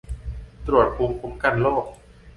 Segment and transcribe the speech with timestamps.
[0.67, 1.85] ตรวจภูมิคุ้มกันโรค